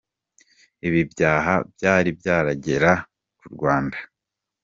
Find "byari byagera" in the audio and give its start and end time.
1.73-2.91